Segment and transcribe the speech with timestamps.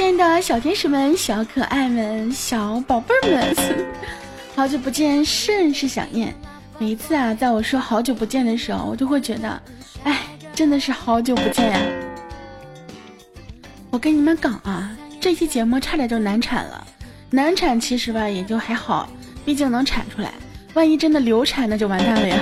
[0.00, 3.54] 亲爱的小天使们、小可爱们、小宝贝们，
[4.56, 6.34] 好久不见，甚是想念。
[6.78, 9.62] 每一次啊，在我说好久不见的时候，我就会觉得，
[10.04, 10.22] 哎，
[10.54, 11.78] 真的是好久不见呀。
[13.90, 14.90] 我跟你们讲啊，
[15.20, 16.82] 这期节目差点就难产了。
[17.28, 19.06] 难产其实吧，也就还好，
[19.44, 20.32] 毕竟能产出来。
[20.72, 22.38] 万一真的流产，那就完蛋了呀。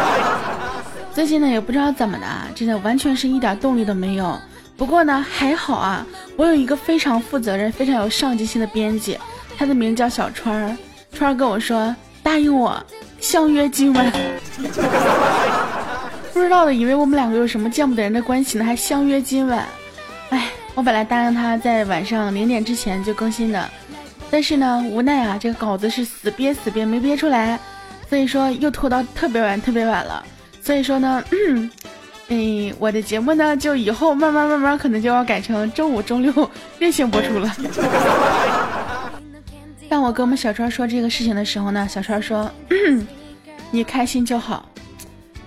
[1.14, 4.38] 最近呢，也不知道怎么的，真的完全是一点动力都没有。
[4.80, 9.18] 不过呢，还好啊，我有一个非常负责任、非常有上进心的编辑，
[9.58, 10.74] 他的名叫小川儿。
[11.12, 12.82] 川儿跟我说答应我
[13.20, 14.10] 相约今晚，
[16.32, 19.66] 不知道的以为我们两个有什么见不得人的关系呢，还相约今晚。
[20.30, 23.70] 哎，我本来答应他在晚上零点之前就更新的，
[24.30, 27.60] 但是呢，无奈啊，这个稿子是死憋死憋没憋出来，
[28.08, 30.24] 所以说又拖到特别晚特别晚了。
[30.62, 31.22] 所以说呢。
[32.30, 37.52] 哎，我的节目呢，就以后慢慢慢慢，可能就要改成周五、周六任性播出了。
[39.90, 42.48] 当我跟我们小川说这个事情的时候呢，小川说
[43.72, 44.64] ：“你开心就好。”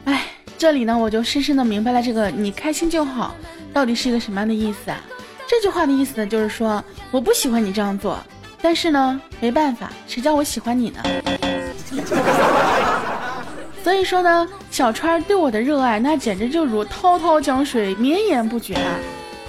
[0.03, 0.25] 哎，
[0.57, 3.33] 这里呢，我就深深的明白了这个“你开心就好”
[3.71, 4.99] 到底是一个什么样的意思啊？
[5.47, 8.19] 这句话的意思呢，就是说我不喜欢你这样做，
[8.61, 11.01] 但是呢，没办法，谁叫我喜欢你呢？
[13.93, 18.97] 所以说呢，小川对我的热爱那简直就如滔滔江水绵延不绝啊。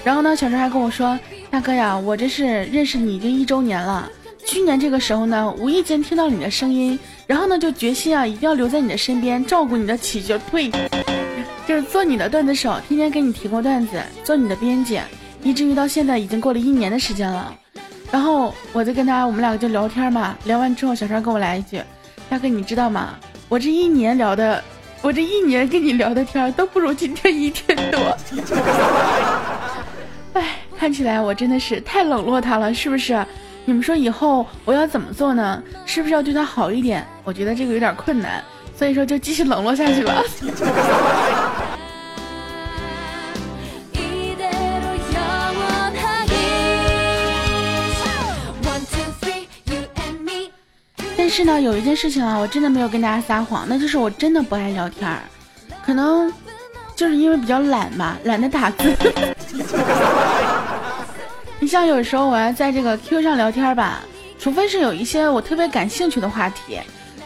[0.04, 1.18] 然后呢，小川还跟我说
[1.50, 4.06] ：“大哥呀，我这是认识你已经一周年了。
[4.44, 10.70] 去年这个时候呢，无意间听到你的声音，然后呢就决心啊，一定要留在你的身边，照顾你的起居，呸，
[11.66, 15.00] 就是做你的段子手，天天给你提供段子，做你的编辑，
[15.42, 17.50] 以至于到现在已经过了一年的时间了。
[18.10, 21.80] 然后我就跟他，我们两个就聊天嘛，聊完之后，小川跟我来一句：
[22.28, 23.14] 大哥，你知道吗？”
[23.48, 24.62] 我这一年聊的，
[25.02, 28.00] 我这一年跟你聊的天都不如今天一天多。
[30.34, 33.24] 哎，看起来我真的是太冷落他了，是不是？
[33.66, 35.62] 你们说以后我要怎么做呢？
[35.86, 37.06] 是不是要对他好一点？
[37.22, 38.42] 我觉得这个有点困难，
[38.76, 40.22] 所以说就继续冷落下去吧。
[51.34, 55.18] 是呢，有一件事情啊，我真的没有跟大家撒谎，那就是我真的不爱聊天儿，
[55.84, 56.32] 可能
[56.94, 58.94] 就是因为比较懒吧，懒得打字。
[61.58, 64.02] 你像有时候我要在这个 Q 上聊天吧，
[64.38, 66.78] 除非是有一些我特别感兴趣的话题，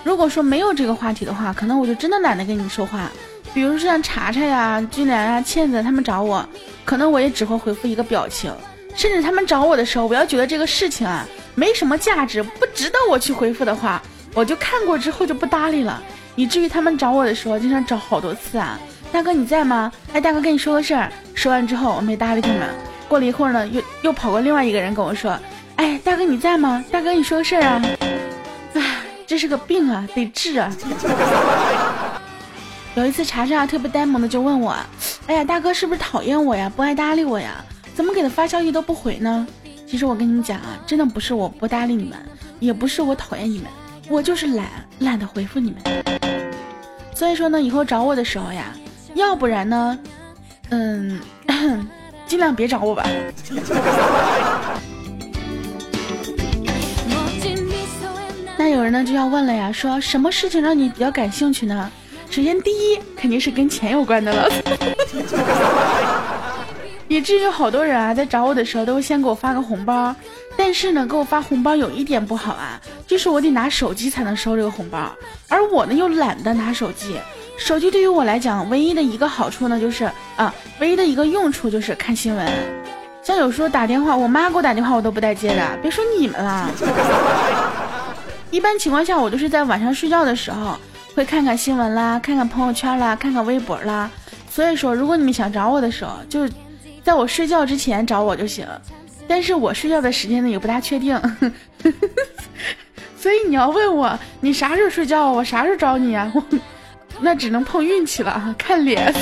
[0.02, 3.10] 如果说没有这个话题的话，可能我就真的懒得跟你说话。
[3.52, 6.48] 比如说像查查呀、军良呀、倩子他们找我，
[6.86, 8.50] 可能我也只会回复一个表情，
[8.94, 11.28] 甚至他们找我的时候，我要觉得这个事情啊。
[11.58, 14.00] 没什么价值，不值得我去回复的话，
[14.32, 16.00] 我就看过之后就不搭理了，
[16.36, 18.78] 以至于他们找我的时候，经常找好多次啊。
[19.10, 19.90] 大哥你在吗？
[20.12, 21.10] 哎，大哥跟你说个事儿。
[21.34, 22.60] 说完之后，我没搭理他们。
[23.08, 25.36] 过了一会儿呢，又又跑过另外一个人跟我说，
[25.74, 26.84] 哎，大哥你在吗？
[26.92, 27.82] 大哥你说个事儿啊。
[28.74, 28.96] 哎，
[29.26, 30.72] 这是个病啊，得治啊。
[32.94, 34.76] 有一次查查特别呆萌的就问我，
[35.26, 36.70] 哎呀，大哥是不是讨厌我呀？
[36.76, 37.64] 不爱搭理我呀？
[37.96, 39.44] 怎么给他发消息都不回呢？
[39.90, 42.18] 其实我跟你们讲啊，真的不是我不搭理你们，
[42.60, 43.66] 也不是我讨厌你们，
[44.08, 44.66] 我就是懒，
[44.98, 45.80] 懒得回复你们。
[47.14, 48.66] 所以说呢，以后找我的时候呀，
[49.14, 49.98] 要不然呢，
[50.68, 51.18] 嗯，
[52.28, 53.06] 尽量别找我吧。
[58.58, 61.90] 那有人呢就要问了呀，说什么事情让你比较感兴趣呢？
[62.28, 64.46] 首先第一肯定是跟钱有关的了。
[67.08, 70.14] 以至于好多人啊，在找我的时候都会先给我发个红包，
[70.56, 75.10] 但是呢，给我发红包有一点不好啊，就是我得拿手机才能收这个红包，
[75.48, 77.16] 而我呢又懒得拿手机。
[77.56, 82.46] 手机对于我来讲，唯一的一个好处呢，就是啊，唯一的一个用处就是看新闻。
[83.22, 86.70] 像有时候打电话，我妈给我打电话，我都不带接的，别说你们了。
[88.52, 90.78] 一般情况下，我都是在晚上睡觉的时候
[91.14, 94.10] 会看看新闻啦，看看朋友圈啦，看看微博啦。
[94.50, 96.46] 所以说，如果你们想找我的时候，就。
[97.08, 98.66] 在我睡觉之前找我就行，
[99.26, 101.18] 但是我睡觉的时间呢也不大确定，
[103.16, 106.30] 所以你要问我你啥时候睡觉，我啥时候找你啊？
[107.18, 109.08] 那只能碰运气了，看脸。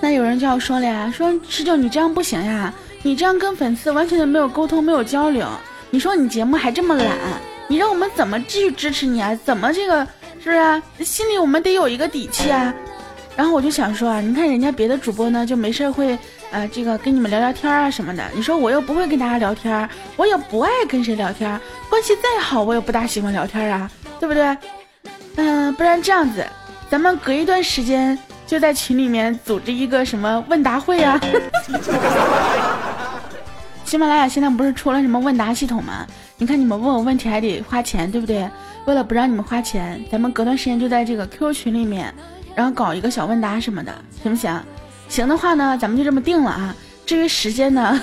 [0.00, 5.44] 那有人就要说了呀，说十九你这样不行呀，你这样跟粉丝完全的没有沟通，没有交流。
[5.90, 7.18] 你说你节目还这么懒，
[7.66, 9.36] 你让我们怎么继续支持你啊？
[9.44, 10.06] 怎么这个？
[10.42, 10.50] 是不
[10.98, 11.04] 是？
[11.04, 12.74] 心里我们得有一个底气啊。
[13.36, 16.18] 然后我就想说啊，你看人家别的主播呢，就没事会，
[16.50, 18.24] 呃，这个跟你们聊聊天啊什么的。
[18.34, 23.88] 你说我又不会跟大家聊天，我也不爱跟谁聊天，关系再好我也不大喜欢聊天啊，
[24.18, 24.56] 对不对？
[25.36, 26.44] 嗯，不然这样子，
[26.90, 31.20] 咱们隔一段时间就在群里面组织一个什么问答会啊。
[33.84, 36.04] 喜马拉雅现在不是出了什么问答系统吗？
[36.38, 38.50] 你看你们问我问题还得花钱，对不对？
[38.88, 42.14] 为了不让你们花钱，咱们隔段时间就在这个 QQ 群里面，
[42.54, 44.58] 然后搞一个小问答什么的，行不行？
[45.10, 46.74] 行的话呢，咱们就这么定了啊。
[47.04, 48.00] 至于时间呢，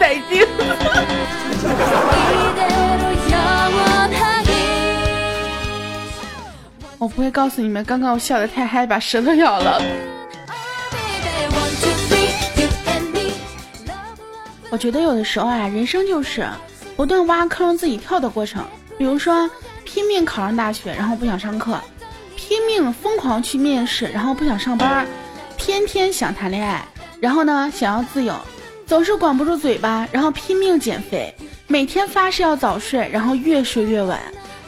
[0.00, 0.46] 再定。
[6.96, 9.82] 我不会告诉你们，刚刚我笑的太嗨，把舌头咬了。
[14.70, 16.48] 我觉得有的时候啊，人生就是
[16.96, 18.64] 不断挖坑自己跳的过程。
[18.98, 19.50] 比如说，
[19.96, 21.72] 拼命考上大学，然后不想上课；
[22.36, 25.06] 拼命疯狂去面试，然后不想上班；
[25.56, 26.84] 天天想谈恋爱，
[27.18, 28.34] 然后呢想要自由，
[28.86, 31.32] 总是管不住嘴巴，然后拼命减肥；
[31.66, 34.20] 每天发誓要早睡，然后越睡越晚。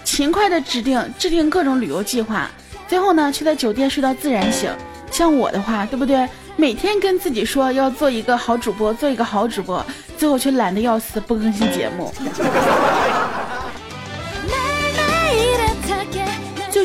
[0.03, 2.51] 勤快的制定制定各种旅游计划，
[2.89, 4.71] 最后呢却在酒店睡到自然醒。
[5.11, 6.27] 像我的话，对不对？
[6.57, 9.85] 每天跟自己说要做一个好主播，做一个好主播，
[10.17, 12.11] 最后却懒得要死，不更新节目。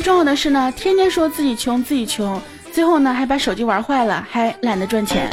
[0.03, 2.39] 重要的是呢，天天说自己穷，自己穷，
[2.73, 5.29] 最后呢还把手机玩坏了，还懒得赚钱。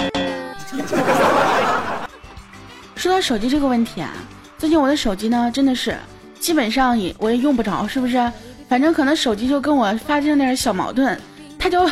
[2.95, 4.13] 说到手机这个问题啊，
[4.57, 5.97] 最近我的手机呢真的是。
[6.39, 8.33] 基本上也我也用不着，是不是？
[8.67, 11.19] 反正可能手机就跟我发生点小矛盾，
[11.59, 11.91] 他就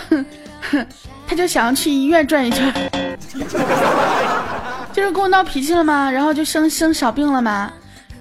[1.29, 2.73] 他就想要去医院转一圈，
[4.95, 6.11] 就是跟我闹脾气了吗？
[6.11, 7.71] 然后就生生小病了吗？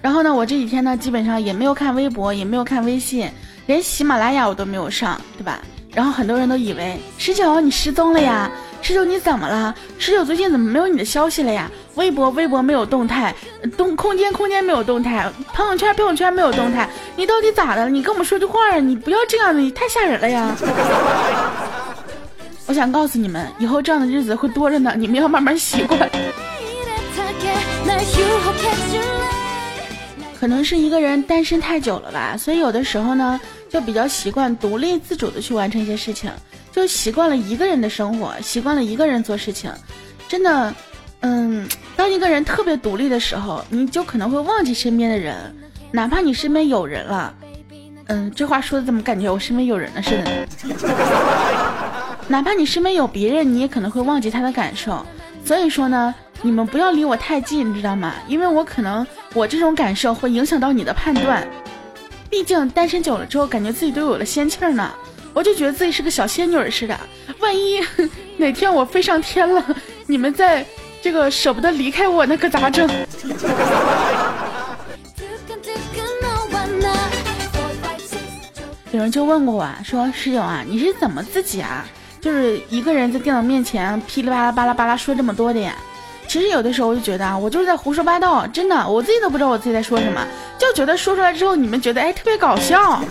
[0.01, 3.29] 然后呢，我这几天呢，基本上也没有看微博，也没有看微信，
[3.67, 5.59] 连喜马拉雅我都没有上，对吧？
[5.93, 8.49] 然后很多人都以为十九你失踪了呀。
[8.81, 9.75] 十九，你怎么了？
[9.97, 11.69] 十九，最近怎么没有你的消息了呀？
[11.95, 13.35] 微博，微博没有动态，
[13.75, 17.89] 动空间，空间没有动态，朋友圈，朋友圈没有动态，你到底咋的了？
[17.89, 18.77] 你跟我们说句话啊！
[18.77, 20.55] 你不要这样的，你太吓人了呀！
[22.67, 26.09] 我想告诉你们，以后这样的日子会多着呢，你们要慢慢习惯。
[30.39, 36.31] 可能是一个人单身太久了吧，所以有的时候呢，就比较习惯独立自主的去完成一些事情。
[36.71, 39.71] 就习惯了一个人的生活，习惯了一个人做事情，
[40.27, 40.73] 真的，
[41.21, 45.35] 嗯，当一个人特别独立的时候，你就可能会忘记身边的人，
[45.91, 47.33] 哪怕你身边有人了，
[48.05, 50.47] 嗯，这话说的怎么感觉我身边有人了似的？
[52.27, 55.03] 哪怕你身边有别人，你也可能会忘记他的感受。
[55.43, 58.13] 所以说呢，你们不要离我太近，你知道吗？
[58.27, 61.47] 因为我可能我这种感受会影响到你的判断。
[62.29, 64.91] 毕竟单身久了之后，感觉自己都有了仙气儿呢。
[65.33, 66.99] 我就觉得自己是个小仙女似的，
[67.39, 67.79] 万一
[68.37, 69.63] 哪天我飞上天了，
[70.07, 70.65] 你们在
[71.01, 72.89] 这个舍不得离开我，那可咋整？
[78.91, 81.85] 有人就问过我，说室友啊，你是怎么自己啊，
[82.19, 85.75] 就是一个人在电脑面前噼里啪啦、巴拉巴拉说这么多的呀？
[86.27, 90.21] 其实有的时候我就觉得啊，我就是在胡说八道，真的，我自己都不知道我自己在说什么，
[90.57, 93.01] 就觉得说出来之后你们觉得哎特别搞笑。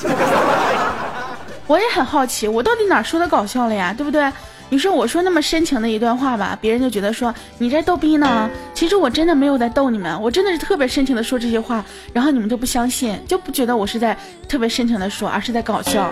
[1.67, 3.93] 我也很好奇，我到底哪说的搞笑了呀？
[3.97, 4.31] 对不对？
[4.69, 8.51] 你说我说那么深情的一段话吧，别人就觉得说你在逗逼呢。
[8.75, 14.17] 其实我真的没有在逗你们，我真的是特别深情的说这些话，然后你们就不相信，就不觉得我是在
[14.49, 16.11] 特别深情的说，而是在搞笑。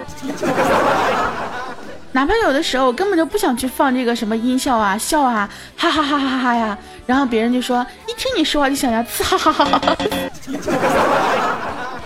[2.15, 9.97] 哪怕有的时候我根本就不想去放这个什么音效啊、笑啊，哈哈哈哈哈呀，然后别人就说一听你说话就想要哈哈哈哈。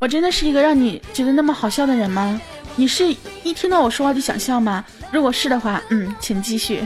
[0.00, 2.40] 我真的是一个让你觉得那么好笑的人吗？
[2.74, 4.82] 你是一听到我说话就想笑吗？
[5.12, 6.82] 如果是的话，嗯，请继续。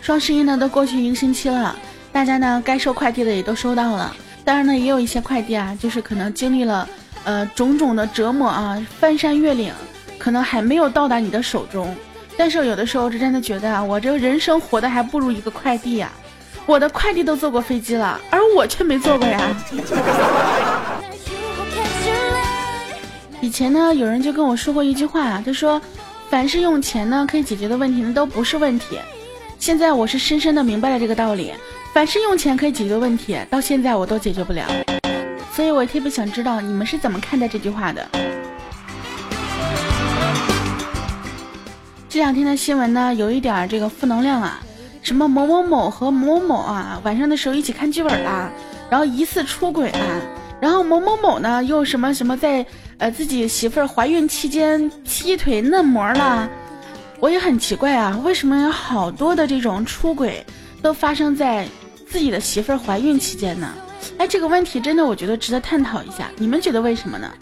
[0.00, 1.76] 双十一呢都过去一个星期了，
[2.10, 4.16] 大家呢该收快递的也都收到了。
[4.46, 6.88] 当然呢，也有一些快递啊，就是可能经历了
[7.24, 9.72] 呃种种的折磨啊，翻山越岭，
[10.18, 11.94] 可能还没有到达你的手中。
[12.36, 16.10] 但是有的时候，是真的觉得啊，我这个人生活的还不如一个快递呀。
[16.66, 19.40] 我的快递都坐过飞机了，而我却没坐过呀。
[23.40, 25.80] 以前呢，有人就跟我说过一句话啊，他说
[26.30, 28.98] ：“凡是用钱呢可以解决的问题，那都不是问题。”
[29.60, 31.52] 现在我是深深的明白了这个道理，
[31.92, 34.64] 凡是用钱可以解决的问题，到现在我都解决不了。
[35.54, 38.08] 所以我特别想知道你们是怎么看待这句话的。
[42.08, 44.60] 这两天的新闻呢，有一点这个负能量啊。
[45.00, 48.50] 什么某某某和某某某啊，晚上的时候一起看剧本啦，
[48.88, 50.00] 然后疑似出轨啦，
[50.60, 52.64] 然后某某某呢又什么什么在
[52.96, 56.48] 呃自己媳妇儿怀孕期间踢腿嫩模啦，
[57.20, 60.42] 我也很奇怪啊，为什么有好多的这种出轨
[60.80, 61.68] 都发生在
[62.08, 63.68] 自己的媳妇儿怀孕期间呢？
[64.18, 67.32] 哎，这个问题真的我觉得值得探讨一下，你们觉得为什么呢？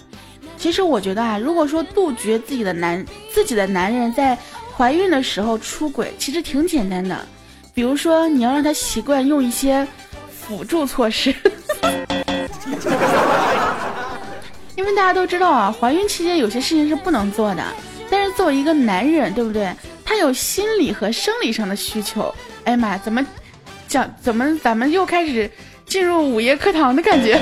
[0.59, 4.39] 其实我觉得啊，如果说杜绝自己的男自己的男人在
[4.77, 7.19] 怀孕的时候出轨，其实挺简单的。
[7.75, 9.87] 比如说，你要让他习惯用一些
[10.31, 11.35] 辅助措施，
[14.77, 17.65] 因为大家都知道啊，怀孕期间有些事情是不能做的。
[18.11, 19.75] 但是作为一个男人，对不对？
[20.05, 22.33] 他有心理和生理上的需求。
[22.65, 23.25] 哎呀妈，怎么
[23.89, 24.15] 讲？
[24.21, 25.51] 怎么咱们又开始
[25.93, 27.39] 进入午夜课堂的感觉？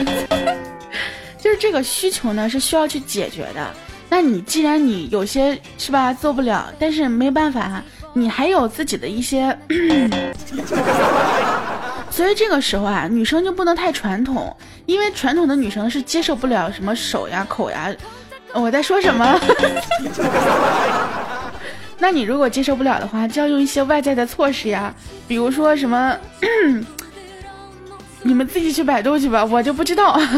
[1.38, 3.72] 就是这个需求呢，是需要去解决的。
[4.08, 7.80] 那你既然你有些是吧做不了，但是没办法，
[8.12, 9.56] 你还有自己的一些，
[12.10, 14.52] 所以这个时候啊，女生就不能太传统，
[14.84, 17.88] 因为传统的女生是接受不了什么手呀、口呀。
[18.52, 19.40] 我在说什么？
[21.98, 24.92] 那你如果接受不了的话，就要用一些外在的措施呀，
[25.28, 26.16] 比如说什么。
[28.22, 30.20] 你们自己去百度去吧，我就不知道。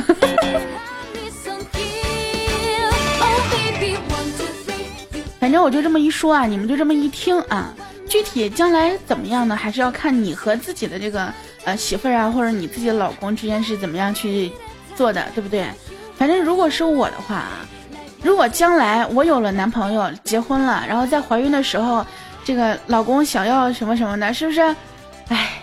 [5.40, 7.74] 反正我就这么一说啊，你们就这么一听啊。
[8.08, 9.56] 具体将来怎么样呢？
[9.56, 11.32] 还是要看你和自己的这个
[11.64, 14.52] 呃媳妇儿啊，或者你自己的老公之间是怎么样去
[14.94, 15.66] 做的，对不对？
[16.16, 17.66] 反正如果是我的话啊，
[18.22, 22.06] 如果将来我有了男朋友，结婚了，然后在怀孕的时候，
[22.44, 24.60] 这个老公想要什么什么的，是不是？
[25.28, 25.61] 哎。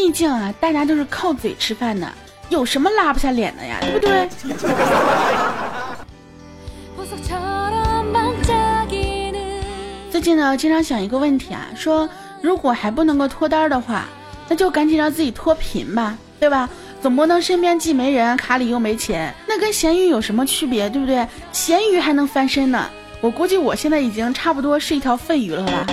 [0.00, 2.08] 毕竟啊，大家都是靠嘴吃饭的，
[2.50, 3.78] 有什么拉不下脸的呀？
[3.80, 4.28] 对不对？
[10.08, 12.08] 最近呢，经常想一个问题啊，说
[12.40, 14.04] 如果还不能够脱单的话，
[14.48, 16.70] 那就赶紧让自己脱贫吧，对吧？
[17.02, 20.88] 总不能身边既没人，卡里又没钱，那跟咸鱼有什么区别？
[20.88, 21.26] 对不对？
[21.50, 22.88] 咸鱼还能翻身呢，
[23.20, 25.86] 我估计我现在已经差不多是一条废鱼了吧。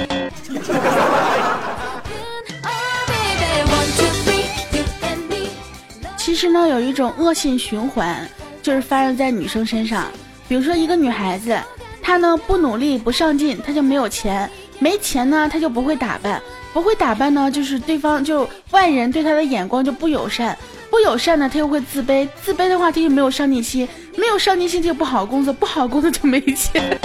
[6.36, 8.14] 其实呢，有一种恶性循环，
[8.62, 10.12] 就是发生在女生身上。
[10.50, 11.58] 比如说，一个女孩子，
[12.02, 14.46] 她呢不努力不上进，她就没有钱；
[14.78, 16.38] 没钱呢，她就不会打扮；
[16.74, 20.54] 不会打扮呢，就是对方就外人对她的眼光就不友善；
[20.90, 23.88] 不友善呢，她又会自卑；自卑的话，她就没有上进心；
[24.18, 27.00] 没有上进心，就不好工作；不好工作就没钱。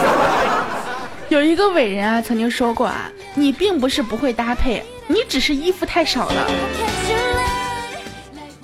[1.30, 6.50] 有一个伟人啊，曾经说过啊，你并不是不会搭配，你只是衣服太少了。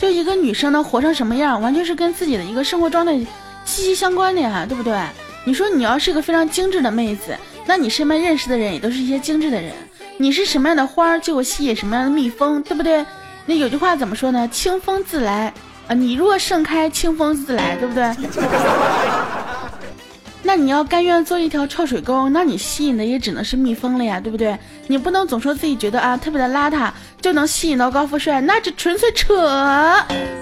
[0.03, 3.17] 就一个女生能活成什么样，完全是跟自己的一个生活状态
[3.65, 5.01] 息息相关的呀，对不对？
[5.45, 9.73] 你说你要是个非常精致的妹子，那你身边认识的人也都是一些精致的人。
[10.19, 13.07] 你是什么样的花，就会吸引什么样的蜜蜂，对不对？
[13.47, 14.49] 那有句话怎么说呢？
[14.49, 15.55] 清风自来
[15.87, 18.03] 啊，你若盛开，清风自来，对不对？
[20.55, 24.55] 那你要甘愿做一条臭水沟，那你吸引的也只能是蜜蜂了呀，对不对？
[24.87, 26.91] 你不能总说自己觉得啊特别的邋遢
[27.23, 29.35] 就能吸引到高富帅，那这纯粹扯。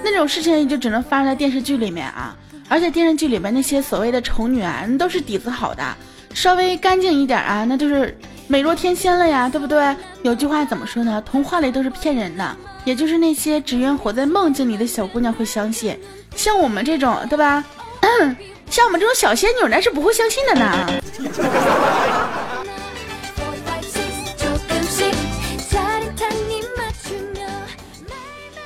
[0.02, 2.36] 那种事情也就只能发生在电视剧里面啊，
[2.68, 5.96] 而且电视剧里面那些所谓的丑女啊，那都是底子好的，
[6.34, 9.94] 稍微干净一点啊，那就是美若天仙了呀，对不对？
[10.24, 11.22] 有句话怎么说呢？
[11.24, 15.96] 童话里都是骗人的，也就是那些只愿活在梦境里的小姑娘会相信，
[16.34, 17.64] 像我们这种，对吧？
[18.70, 20.88] 像我们这种小仙女，那是不会相信的呢。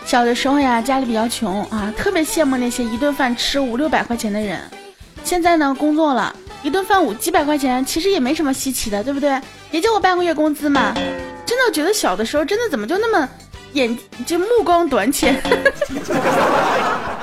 [0.05, 4.61] 小的时候呀，家里比较穷啊，特别羡慕那些一顿饭吃五六百块钱的人。
[5.25, 9.41] 现在呢，工作了一顿饭五几百块钱，其实也没什么稀奇的，对不对？
[9.71, 10.93] 也就我半个月工资嘛。
[11.47, 13.29] 真的觉得小的时候，真的怎么就那么
[13.73, 15.35] 眼就目光短浅？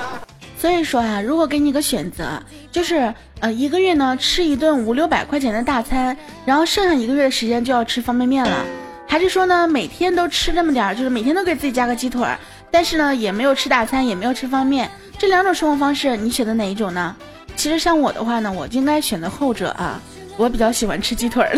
[0.61, 2.39] 所以说啊，如果给你个选择，
[2.71, 6.15] 就是呃一个月呢吃一顿五六百块钱的大餐，
[6.45, 8.63] 然后剩下一个月的时间就要吃方便面了，
[9.07, 12.37] 还是说呢每天都吃这么点儿，就是每天都给自己加个鸡腿儿，
[12.69, 17.15] 但是呢也没有吃大餐，也没有吃方便面，这两种生活方式你选择哪一种呢？
[17.55, 19.99] 其实像我的话呢，我应该选择后者啊，
[20.37, 21.57] 我比较喜欢吃鸡腿儿。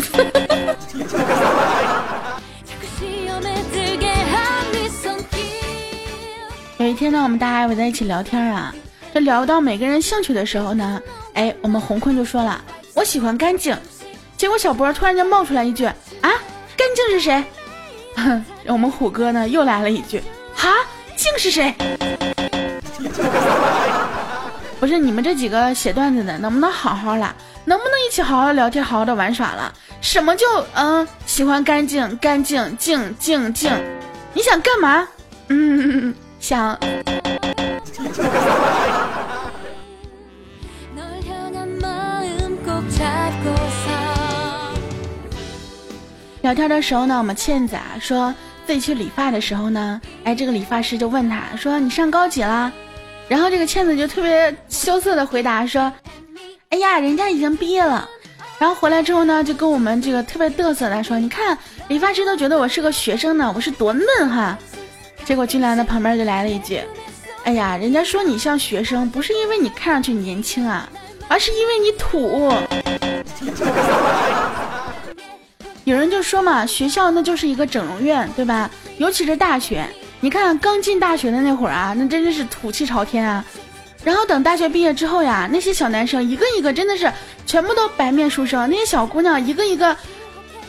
[6.78, 8.74] 有一天呢，我们大家围在一起聊天啊。
[9.14, 11.00] 这聊到每个人兴趣的时候呢，
[11.34, 12.60] 哎，我们红坤就说了，
[12.94, 13.78] 我喜欢干净。
[14.36, 15.94] 结果小博突然间冒出来一句，啊，
[16.76, 17.44] 干净是谁？
[18.16, 20.20] 哼 我们虎哥呢又来了一句，
[20.52, 20.68] 哈，
[21.14, 21.72] 净是谁？
[24.80, 27.32] 不是你们这几个写段子的，能不能好好了？
[27.64, 29.72] 能不能一起好好聊天，好好的玩耍了？
[30.00, 30.44] 什么就
[30.74, 33.70] 嗯，喜欢干净，干净，净净净，
[34.32, 35.06] 你想干嘛？
[35.46, 36.76] 嗯，想。
[46.44, 48.34] 聊天的时候呢，我们倩子啊说
[48.66, 52.70] 自己去理发的时候呢，哎，这个理发师就问他说：“你上高几了？”
[53.28, 55.90] 然后这个倩子就特别羞涩的回答说
[56.68, 58.06] ：“哎呀，人家已经毕业了。
[58.58, 61.56] 然后回来之后呢，就跟我们这个特别嘚瑟的说：“你看，
[61.88, 64.58] 理发师都觉得我是个学生呢，我是多嫩哈。”
[65.24, 66.78] 结果俊良的旁边就来了一句
[67.44, 70.86] ：“哎呀，人家说你像学生，不是因为你看上去年轻啊，
[71.26, 72.52] 而是因为你土。”
[75.84, 78.70] 有人就说嘛，学校那就是一个整容院，对吧？
[78.98, 79.86] 尤其是大学，
[80.20, 83.44] 你看刚进大学的那会儿啊，那真的是土气朝天啊。
[84.02, 87.10] 然后等大学毕业之后呀，那些小男生一个一个真的是
[87.46, 89.94] 全部都白面书生，那些小姑娘一个一个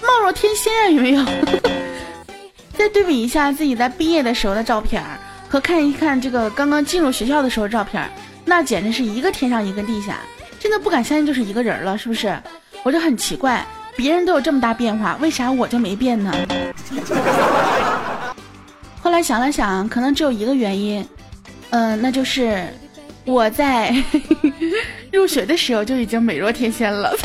[0.01, 1.23] 貌若天仙啊，有没有？
[2.77, 5.17] 再对比一下自己在毕业的时候的照片儿
[5.47, 8.09] 和看一看这个刚刚进入学校的时候照片儿
[8.43, 10.19] 那简直是一个天上一个地下，
[10.59, 12.37] 真的不敢相信就是一个人了，是不是？
[12.83, 13.65] 我就很奇怪。
[13.95, 16.33] 别人都有这么大变化，为啥我就没变呢？
[19.01, 21.07] 后来想了想，可能只有一个原因，
[21.69, 22.67] 嗯，那就是
[23.23, 23.95] 我在
[25.13, 27.15] 入学的时候就已经美若天仙了。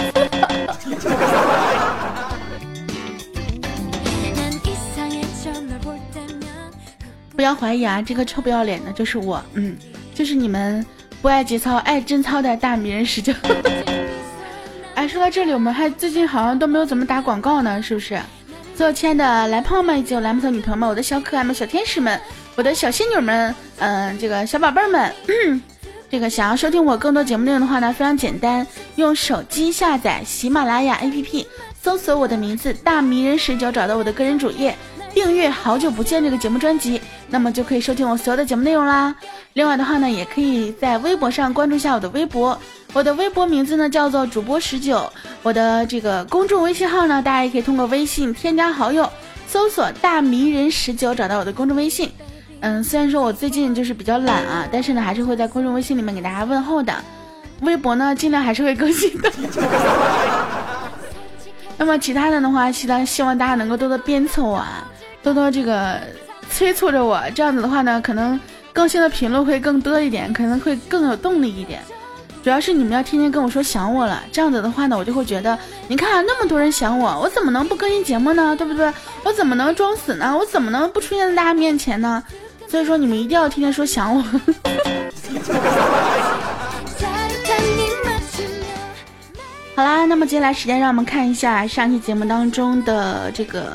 [7.35, 9.75] 不要怀疑啊，这个臭不要脸的就是我，嗯，
[10.15, 10.85] 就是你们
[11.23, 13.33] 不爱节操爱贞操的大迷人十九。
[15.01, 18.21] 哎，说到这里，我们还最近好像都没有怎么打广告呢，是不是？
[18.77, 22.21] 所有亲爱的蓝胖们以及我蓝胖的女朋友们，我的小可爱们、小天使们，
[22.55, 25.11] 我的小仙女们，嗯，这个小宝贝们，
[26.11, 28.67] 这个想要收听我更多节目内容的话呢，非常简单，
[28.97, 31.47] 用手机下载喜马拉雅 APP，
[31.83, 34.77] 搜索我的名字大迷人十九，找到我的个人主页，
[35.15, 39.15] 订阅好久不见这个节目专辑，那么就可以收听我所有的节目内容啦。
[39.55, 42.59] 另外的话呢，也可以在微博上关注一下我的微博。
[42.93, 45.11] 我的微博名字呢叫做主播十九，
[45.43, 49.09] 我的这个公众微信号呢，大家也可以通过微信添加好友，
[49.47, 52.11] 搜索大迷人十九找到我的公众微信。
[52.61, 56.95] 嗯，虽然说我最近就是比较懒啊，但是呢还是会在公众微信里面给大家问候的。
[57.61, 59.31] 微博呢尽量还是会更新的。
[61.79, 64.87] 那么其他的的话，希望希望大家能够多多鞭策我，啊，
[65.23, 66.01] 多多这个
[66.51, 68.39] 催促着我，这样子的话呢，可能
[68.73, 71.83] 更新的频率会更多一点，可能会更有动力一点。
[72.43, 78.57] 主要是你们要天天跟我说想我了，这样子的话呢，我就会觉得，你看那么多人想我，我怎么能不更新节目呢？
[78.57, 78.91] 对不对？
[79.25, 80.35] 我怎么能装死呢？
[80.35, 82.23] 我怎么能不出现在大家面前呢？
[82.67, 84.23] 所以说你们一定要天天说想我。
[89.77, 93.73] 好啦，那么接下来时间让我们看一下上期节目当中的这个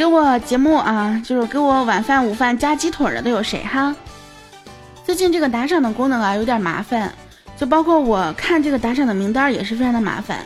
[0.00, 3.94] 给我节目啊，就是给我晚饭、午饭加鸡腿的都有谁哈？
[5.04, 7.12] 最近这个打赏的功能啊有点麻烦。
[7.54, 10.38] 就包括我看这个打赏的名单也是非常的麻烦，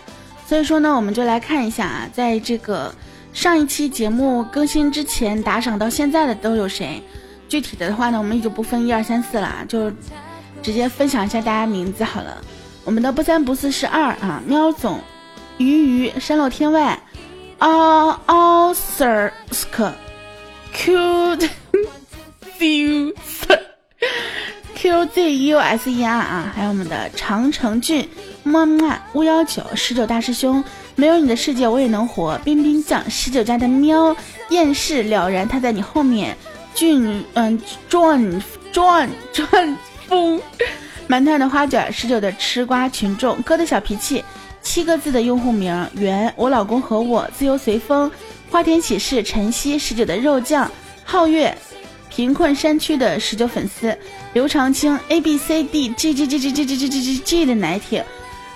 [0.44, 2.92] 所以说呢，我们就来看一下啊，在这个
[3.32, 7.00] 上一期节目更新之前打赏到现在的都有谁？
[7.48, 9.88] 具体的话呢，我们也就不分一二三四了，就
[10.64, 12.38] 直接分享一下大家名字好了。
[12.84, 14.98] 我们的不三不四是二啊，喵总，
[15.58, 16.98] 鱼鱼，山漏天外
[17.58, 19.90] a all sir，sk，cute
[22.58, 23.14] few。
[24.74, 28.08] Q Z U S E R 啊，还有我们的长城俊，
[28.42, 30.62] 么么乌幺九十九大师兄，
[30.94, 32.38] 没有你的世界我也能活。
[32.44, 34.14] 冰冰酱十九家的喵，
[34.50, 36.36] 厌世了然，他在你后面。
[36.74, 40.42] 俊嗯转转转风，
[41.06, 44.24] 满太的花卷十九的吃瓜群众，哥的小脾气，
[44.64, 48.10] 七个字的用户名圆，我老公和我自由随风，
[48.50, 50.68] 花田喜事晨曦十九的肉酱，
[51.06, 51.56] 皓月。
[52.10, 53.96] 贫困山区的十九粉丝
[54.34, 58.06] 刘长青，a b c d g g g g g g g g g g 的奶铁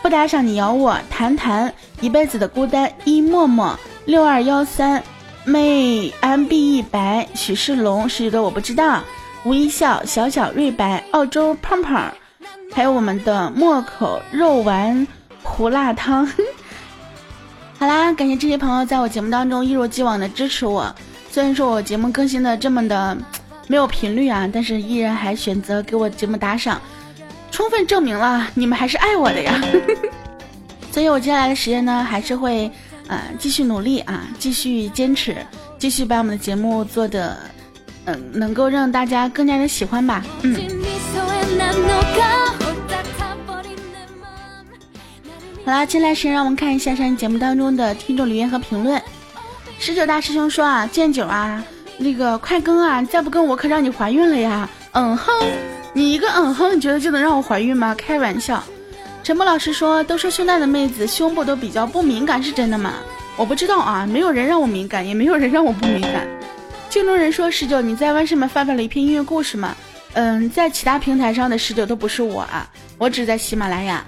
[0.01, 5.03] 不打赏你咬我谈谈一辈子的孤单一默默六二幺三
[5.45, 9.03] 妹 m b e 白许世龙十九的我不知道
[9.45, 12.15] 吴一笑小小瑞白澳洲胖胖
[12.73, 15.05] 还有我们的墨口肉丸
[15.59, 16.25] 胡辣汤，
[17.79, 20.95] 好啦，感谢这些朋友在我节目当中一如既往的支持我。
[21.33, 23.19] 虽然说我节目更新的这么的。
[23.71, 26.81] 没有频率啊，但是依然还选择给我节目打赏，
[27.51, 29.61] 充分证明了你们还是爱我的呀。
[30.91, 32.73] 所以我接下来的时间呢，还是会
[33.09, 35.37] 呃继续努力啊，继续坚持，
[35.79, 37.37] 继续把我们的节目做的
[38.07, 40.25] 嗯能够让大家更加的喜欢吧。
[40.41, 40.57] 嗯。
[45.69, 48.99] 好啦，接下来时间让我们看一下上期节目当中的听众留言和评论。
[49.79, 51.63] 十九大师兄说啊，剑九啊。
[51.99, 53.03] 那个快更啊！
[53.03, 54.67] 再不更我可让你怀孕了呀！
[54.93, 55.31] 嗯哼，
[55.93, 57.95] 你一个嗯哼，你觉得就能让我怀孕吗？
[57.99, 58.65] 开玩笑。
[59.23, 62.95] 陈默老师说，都说胸大的妹子胸部都比较不敏感，是真的吗？
[63.37, 66.27] 我不知道啊，没有人让我敏感，也没有人让我不敏感。
[66.89, 69.77] 镜中人说十九，你在湾上面发表了一篇音乐故事吗？
[70.15, 74.03] 嗯，在其他平台上的十九都不是我啊，我只在喜马拉雅。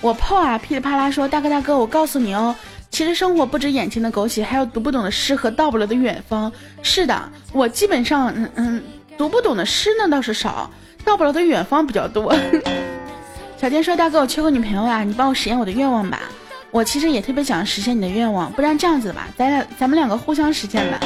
[0.00, 2.54] 我泡啊噼里啪啦说大哥大哥，我告诉你哦，
[2.90, 6.52] 其实生活不止眼前的苟且，还有读不懂的诗和到不了的远方。
[6.82, 7.20] 是的，
[7.52, 8.82] 我基本上嗯嗯
[9.18, 10.70] 读不懂的诗呢倒是少，
[11.04, 12.34] 到不了的远方比较多。
[13.56, 16.20] 小天说大哥，我缺个女朋友啊，你帮我实现我的愿望吧。
[16.70, 21.00] 我其实也特别想实现你的愿望，不然这样子吧，咱俩咱们两个互相实现吧。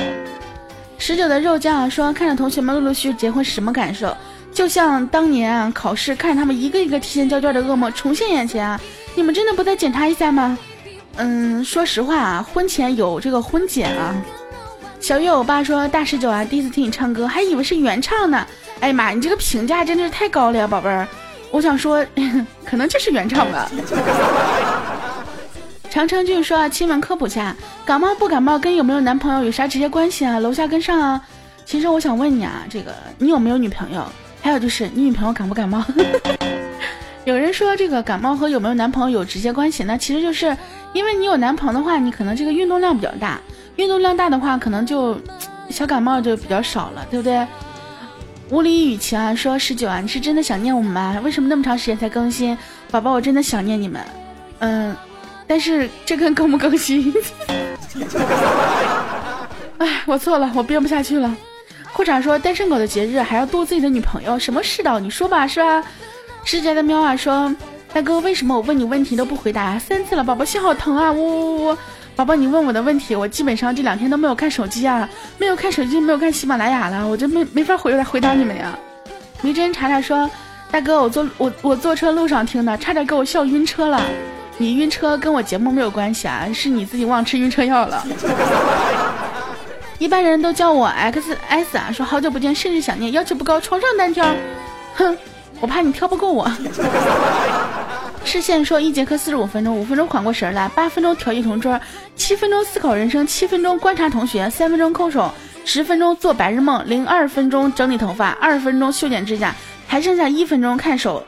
[0.98, 4.14] 十九的肉酱说，看着同学们陆陆续续结婚什么感受？
[4.61, 8.79] 就像当年啊，考试看着他们一个一个提前交卷的噩梦重现眼前啊！
[9.14, 10.59] 你们真的不再检查一下吗？
[11.16, 14.14] 嗯，说实话啊，婚前有这个婚检啊。
[15.01, 18.46] 小月，我爸说大十九啊，第一次听你唱歌，还以为是原唱呢。
[18.81, 21.09] 哎呀妈，你这个评价真的是太高了呀，宝贝儿。
[21.51, 22.05] 我想说，
[22.62, 23.66] 可能就是原唱吧。
[25.88, 30.38] 长城俊说啊，亲们科普下，感冒不感冒跟有没有男朋友有啥直接关系啊？
[30.38, 31.18] 楼下跟上啊。
[31.64, 34.05] 其实我想问你啊，这个你有没有女朋友？
[34.42, 35.85] 还有就是你女朋友感不感冒？
[37.24, 40.57] 有人说这个感冒和有没有男朋友有直接关系，那其实就是
[40.94, 43.38] 因为你有男朋友的话，你可能这个运动量比较大，
[43.76, 45.20] 运动量大的话，可能就
[45.68, 47.46] 小感冒就比较少了，对不对？
[48.48, 51.20] 无理语气啊，说十九啊，你是真的想念我们吗？
[51.22, 52.57] 为什么那么长时间才更新？
[52.90, 54.03] 宝宝，我真的想念你们。
[54.59, 54.96] 嗯，
[55.46, 57.12] 但是这跟更不更新？
[59.79, 61.35] 哎，我错了，我编不下去了。
[61.92, 64.98] 裤衩说：“单身狗的节日还要逗自己的女朋友，什么世道？
[64.98, 65.83] 你说吧，是吧？”
[66.44, 67.55] 世界的喵啊说
[67.92, 69.79] ：“大哥，为什么我问你问题都不回答？
[69.79, 71.12] 三次了，宝宝心好疼啊！
[71.12, 71.76] 呜呜呜！
[72.16, 78.79] 宝宝，你问我的问题，我基本上这两天都没有看手机啊，没有看手机，没有看喜马拉雅了，我就没没法回来回答你们呀。”
[79.42, 80.31] 迷真查查说
[80.70, 84.03] ：“大哥，我坐我我坐车路上听的，差点给我笑晕车了。
[84.57, 88.07] 你晕车跟我节目没有关系啊，是你自己忘吃晕车药了。”
[90.00, 94.26] 一般人都叫我 X S 啊，说好久不见，甚是想念，要求不高，床上单挑。
[94.94, 95.14] 哼，
[95.60, 96.50] 我怕你挑不过我。
[98.24, 101.78] 视线说一节课四十五分钟，五分钟缓过神来，八分钟调戏同桌，
[102.16, 105.30] 七分钟思考人生，七分钟观察同学，三分钟空手，
[105.66, 109.54] 十分钟做白日梦，零二分钟整理头发，二十分钟修剪指甲，
[109.86, 111.22] 还剩下一分钟看手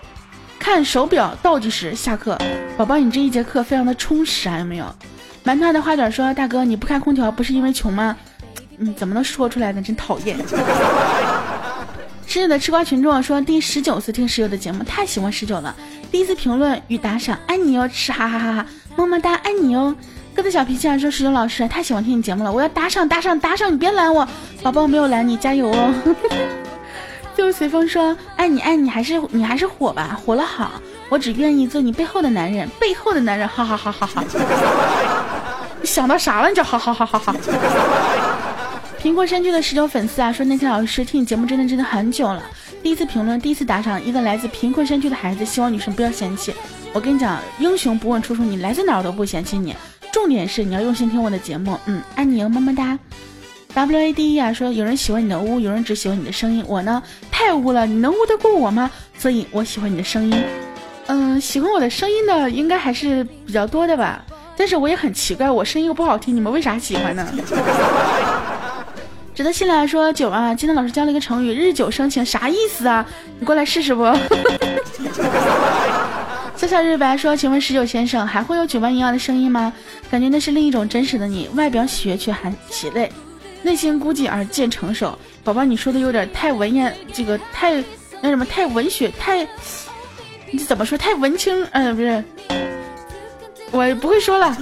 [0.58, 2.38] 看手表倒计时下课。
[2.78, 4.86] 宝宝，你这一节课非常的充实啊，有没有？
[5.44, 8.16] 馒头的花卷说大哥，你不开空调不是因为穷吗？
[8.84, 9.80] 嗯，怎么能说出来呢？
[9.80, 10.36] 真讨厌！
[12.26, 15.74] 十九的吃瓜群众说，第十九次听十九的节目，太喜欢十九了。
[16.10, 18.66] 第一次评论与打赏，爱你哟，吃哈哈哈哈，
[18.96, 19.94] 么么哒，爱你哟。
[20.34, 24.26] 哥的小脾气啊，说十九老师太喜欢听你节目了，我要打赏打赏打赏，你别拦我，
[24.62, 25.94] 宝宝没有拦你，加油哦。
[27.36, 30.72] 最 后随风说，爱你爱你，还是你还是火吧，火了好，
[31.08, 34.24] 我只愿意做你背后的男人，背后的男人，哈哈哈哈哈。
[35.82, 36.48] 你 想到啥了？
[36.48, 37.36] 你就哈哈哈哈哈。
[39.02, 42.40] 贫困山区的十九粉丝啊，说那天老师听你节目真的真的很久了，
[42.84, 46.54] 第一次评论，第一次打赏，一个来自贫困山区的孩子，希望女生不要嫌弃。
[46.92, 49.74] 我跟你讲，英雄不问出处，你来自哪儿都不嫌弃你。
[50.12, 52.96] 重点是你要用心听我的节目，嗯，爱你哦，么么哒。
[53.74, 58.88] W A D E 啊，说有人喜欢你的污，有人只喜欢你的声音，我呢太污了，你能污得过我吗？
[59.18, 60.44] 所以我喜欢你的声音。
[61.06, 64.24] 嗯，喜欢我的声音的应该还是比较多的吧，
[64.56, 67.26] 但是我也很奇怪，我声音又不好听，你们为啥喜欢呢？
[69.34, 73.04] 值得信赖说九啊，今天老师教了一个成语“日久生情”，啥意思啊？
[73.40, 74.04] 你过来试试不？
[76.54, 79.72] 笑笑日白说：“请问十九先生，还会有九万一样的声音吗？
[80.10, 83.10] 感觉那是另一种真实的你，外表喜悦却含喜泪，
[83.62, 87.82] 内心孤寂而渐成熟。”宝宝，你说的有点太文言，这个太
[88.20, 89.48] 那什么，太文学，太
[90.50, 90.96] 你怎么说？
[90.98, 91.66] 太文青？
[91.72, 92.22] 嗯，不是，
[93.70, 94.54] 我不会说了。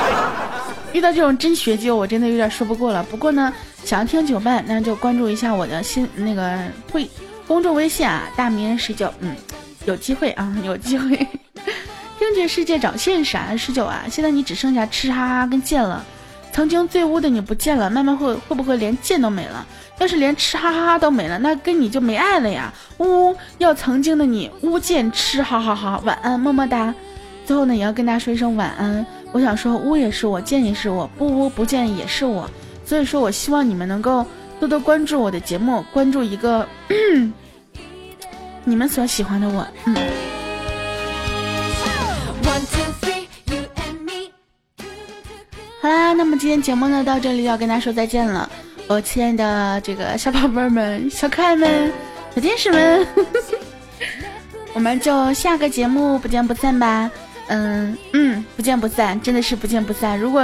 [0.92, 3.02] 遇到这种真学究，我真的有点说不过了。
[3.10, 3.52] 不过呢，
[3.86, 6.58] 想要听九伴，那就关注一下我的新那个
[6.90, 7.08] 会
[7.46, 9.14] 公众微信啊，大名人十九。
[9.20, 9.36] 嗯，
[9.84, 11.16] 有机会啊， 有机会。
[12.18, 16.04] 听觉世界找现实啊，十九啊，现在你只剩下吃哈哈跟贱了。
[16.52, 19.64] 曾经最污的你不见了，慢慢会会不会连贱都没了？
[20.00, 22.74] 要是连吃哈哈哈都没了，那跟你就没爱了呀。
[22.98, 26.92] 呜，要曾经的你污贱吃哈哈哈，晚安，么么哒。
[27.44, 29.06] 最后呢，也要跟大家说一声晚安。
[29.30, 32.50] 我想说，污也是我，见也是我，不污不见也是我。
[32.86, 34.24] 所以说我希望你们能够
[34.58, 36.66] 多多关注我的节目，关注一个
[38.64, 39.66] 你们所喜欢的我。
[39.84, 39.96] 嗯。
[45.82, 48.48] 好啦，那么今天节目呢到这里要跟大家说再见了，
[48.86, 51.92] 我亲爱的这个小宝贝们、小可爱们、
[52.34, 53.06] 小天使们，
[54.74, 57.10] 我们就下个节目不见不散吧。
[57.48, 60.18] 嗯嗯，不见不散，真的是不见不散。
[60.18, 60.42] 如果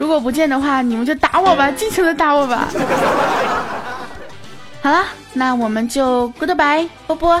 [0.00, 2.66] 如果不见的话，你们就打我吧，尽情的打我吧。
[4.80, 7.38] 好了，那我们就 goodbye，波波。